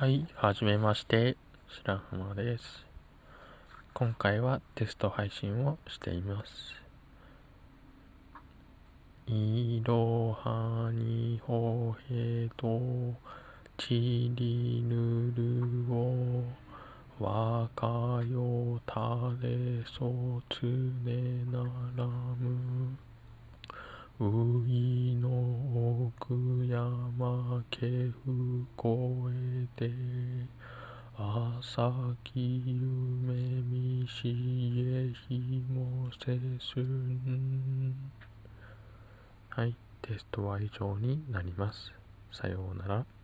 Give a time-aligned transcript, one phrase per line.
[0.00, 1.36] はい、はじめまして、
[1.68, 2.86] 白浜です。
[3.92, 6.52] 今回はテスト配信をしています。
[9.26, 12.80] いろはにほへと、
[13.76, 16.44] ちりぬるを、
[17.18, 17.86] わか
[18.32, 18.94] よた
[19.42, 20.64] れそつ
[21.04, 21.58] ねな
[21.94, 22.96] らむ。
[24.18, 25.28] ういの
[27.18, 28.86] 山系譜越
[29.34, 29.90] えて
[31.16, 31.92] 朝
[32.22, 34.28] き夢見し
[34.78, 37.94] えひもせすん。
[39.48, 41.92] はいテストは以上になります。
[42.30, 43.19] さようなら。